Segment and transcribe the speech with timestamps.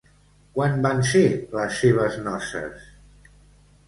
[0.53, 1.21] Quan van ser
[1.57, 2.89] les seves noces?